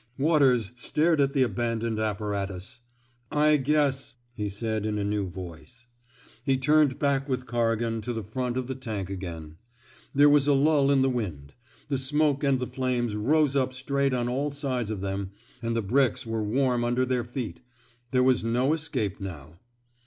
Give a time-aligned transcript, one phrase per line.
[0.17, 2.79] Waters stared at the abandoned appa ratus.
[3.59, 5.85] / guess,'' he said, in a new voice.
[6.43, 9.57] He turned back with Corrigan to the front of the tank again.
[10.15, 11.53] There was a lull in the wind;
[11.87, 15.83] the smoke and the flames rose up straight on all sides of them, and the
[15.83, 17.61] bricks were warm under their feet.
[18.09, 19.59] There was no escape now.